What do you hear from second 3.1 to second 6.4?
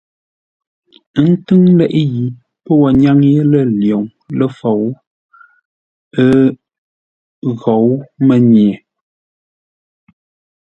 yé lə̂ lwoŋ ləfou ə́